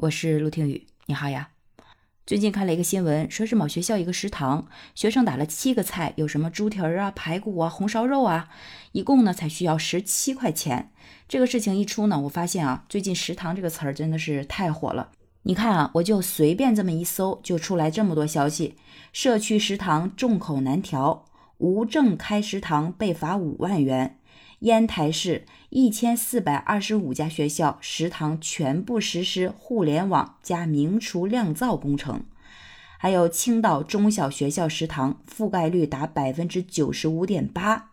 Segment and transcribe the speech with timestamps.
[0.00, 1.48] 我是陆听雨，你好呀。
[2.26, 8.50] 最近看了一个新闻，说是某学校一个食堂，学生打了七个菜，有什么猪蹄儿啊、排骨啊、红烧肉啊，
[8.92, 10.92] 一共呢才需要十七块钱。
[11.26, 15.12] 这个事情一出呢，我发现啊，最近食堂这个词儿真的是太火了。
[15.44, 18.76] 你看啊，我就随便这么一搜，就出来这么多消息：
[19.14, 21.24] 社区食堂众口难调，
[21.56, 24.18] 无证开食堂被罚五万元；
[24.60, 32.20] 烟台市一千四百二十五家学校食堂全部实施互联网加明厨亮灶工程；
[32.98, 37.90] 还有青岛中小学校食堂覆盖率达百分之九十五点八；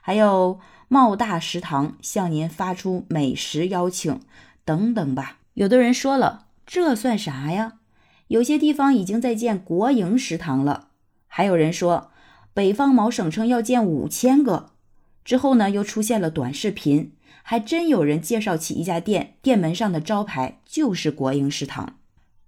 [0.00, 4.20] 还有茂大食堂向您发出美食邀请
[4.64, 5.38] 等等吧。
[5.54, 6.46] 有的人说了。
[6.64, 7.80] 这算啥呀？
[8.28, 10.88] 有些地方已经在建国营食堂了。
[11.26, 12.12] 还有人说，
[12.54, 14.70] 北方某省称要建五千个。
[15.24, 17.12] 之后呢，又出现了短视频，
[17.42, 21.98] 还真有人介绍起一家店，店门上的招牌就是国营食堂。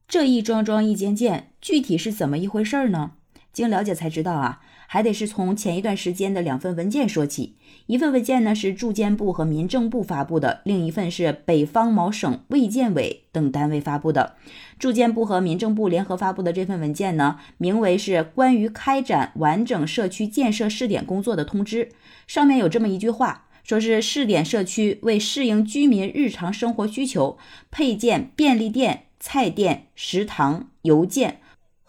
[0.06, 3.12] 这一桩桩一件件，具体是怎么一回事呢？
[3.55, 4.60] 经了解才知道啊。
[4.86, 7.56] 还得是从前一段时间的两份文件说起。
[7.86, 14.36] 一份文件呢是住建部和民政部发布的，另一份是北方某省卫健委等单位发布的。
[14.78, 21.86] 住建部和民政部联合发布的这份文件呢，名为是《关于开展完整社区建设试点工作的通知》。
[22.27, 27.39] 上面有这么一句话，说是试点社区为适应居民日常生活需求，
[27.70, 31.41] 配建便利店、菜店、食堂、邮件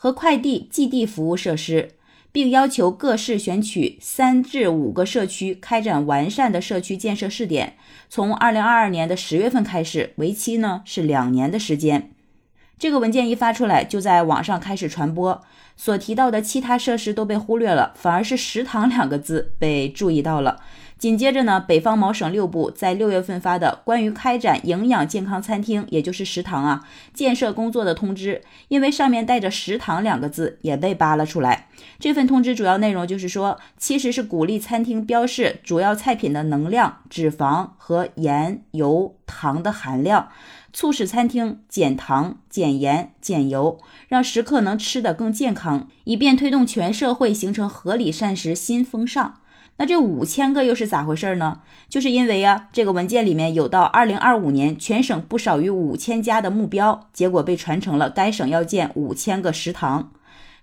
[0.05, 1.93] 和快递寄递服务设施。
[2.31, 7.77] 并要求各市选取三至五个社区开展完善的社区建设试点，
[8.09, 12.11] 从二零二二年的十月份开始，为期呢是两年的时间。
[12.77, 15.41] 这个文件一发出来，就在网上开始传播，
[15.77, 20.59] 所提到的其他设施都被忽略了，反而是食堂两个字被注意到了。
[20.97, 31.67] 紧接着呢，北方某省六部在六月份发的关于开展营养健康餐厅，也就是食堂啊建设工作的通知，因为上面带着“食堂”两个字，也被扒了出来。
[31.99, 40.29] 这份通知主要内容就是说，其实是鼓励餐厅标示主要菜品的能量、脂肪和盐、油、糖的含量，
[40.75, 49.35] 促使餐厅减糖、减盐、减油，让食客能吃得更健康，以便推动全社会形成合理膳食新风尚。
[49.77, 51.61] 那这五千个又是咋回事呢？
[51.87, 60.11] 就是因为啊，这个文件里面有到二零二五年全省不少于五千家的目标，结果被传成了该省要建五千个食堂。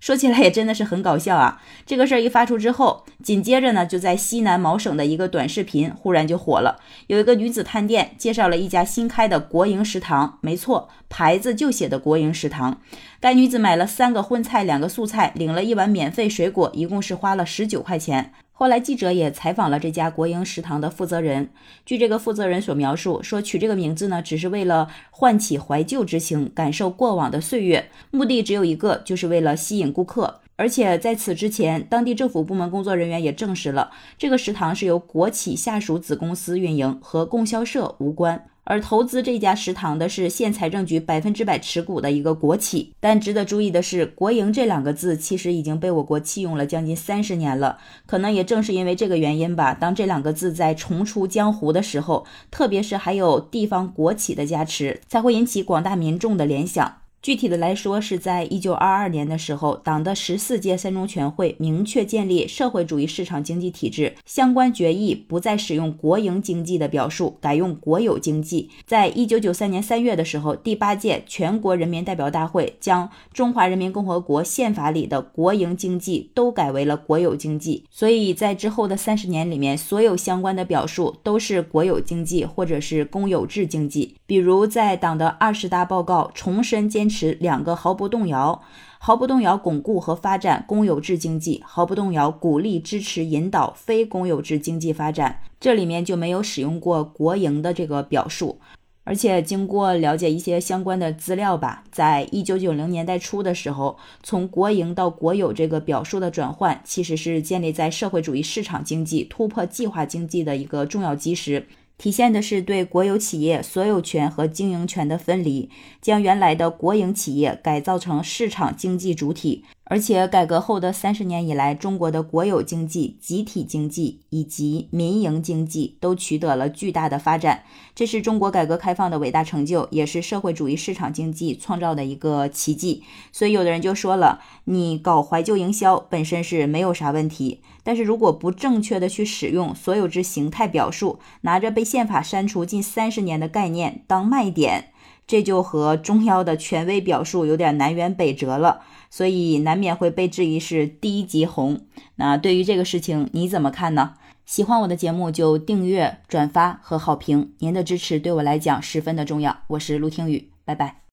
[0.03, 1.63] 说起来也真的是很搞笑啊！
[1.87, 6.81] 这个事儿一发出之后，紧接着呢，就在西南某省的一个短视频忽然就火了。
[7.07, 12.81] 有一个女子探店，介绍了一家新开的国营食堂，没错，牌子就写的国营食堂。
[13.21, 18.33] 该女子买了三个荤菜，两个素菜，领了一碗免费水果，一共是花了十九块钱。
[18.63, 21.49] 后来记者也采访了这家国营食堂的负责人。
[21.85, 30.43] 据这个负责人所描述，说取这个名字呢，只是为了唤起怀旧之情，感受过往的岁月，目的只有一个，就是为了吸引顾客。
[30.55, 38.45] 而且在此之前，当地政府部门工作人员也证实了，这个食堂是由国企下属子公司运营，和供销社无关。
[38.65, 47.79] 而投资这家食堂的是县财政局百分之百持股的一个国企，但值得注意的是，“国营”这两个字其实已经被我国弃用了将近三十年了。
[48.07, 57.02] 可能也正是因为这个原因吧，当这两个字在重出江湖的时候，特别是还有地方国企的加持，才会引起广大民众的联想。
[57.23, 68.69] 具体的来说，是在一九二二年的时候，党的十四届三中全会明确建立社会主义市场经济体制，相关决议不再使用国营经济的表述，改用国有经济。
[68.85, 77.85] 在一九九三年三月的时候，第八届全国人民代表大会将中华人民共和国宪法里的国营经济都改为了国有经济。
[77.89, 84.17] 所以在之后的三十年里面，所有相关的表述都是国有经济或者是公有制经济。
[84.33, 87.07] 比如在党的二十大报告重申坚。
[87.07, 88.63] 持两个毫不动摇，
[88.99, 95.43] 毫不动摇巩固和发展公有制经济，毫不动摇鼓励支持引导非公有制经济发展。
[95.61, 98.59] 这里面就没有使用过国营的这个表述。
[99.05, 111.67] 而且经过了解一些相关的资料吧，在一九九零年代初的时候，从国营到国有这个表述的转换，其实是建立在社会主义市场经济突破计划经济的一个重要基石。
[111.99, 119.65] 体现的是对国有企业所有权和经营权的分离，将原来的国营企业改造成市场经济主体。
[119.85, 127.65] 而且，改革后的三十年以来，中国的国有经济、集体经济以及民营经济都取得了巨大的发展，
[127.95, 133.03] 这是中国改革开放的伟大成就，也是社会主义市场经济创造的一个奇迹。
[133.33, 144.92] 所以，有的人就说了，你搞怀旧营销本身是没有啥问题，但是如果不正确的去使用所有之形态表述，拿着被宪法删除近三十年的概念当卖点。
[145.33, 151.81] 这就和中药的权威表述有点南辕北辙了，所以难免会被质疑是低级红。
[152.17, 154.13] 那对于这个事情你怎么看呢？
[154.45, 159.57] 喜欢我的节目就订阅、转发和好评，您的支持对我来讲十分的重要。
[159.69, 161.03] 我是陆听雨，拜拜。